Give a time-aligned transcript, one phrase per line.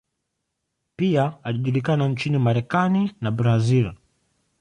[0.95, 3.93] Pia alijulikana nchini Marekani na Brazil.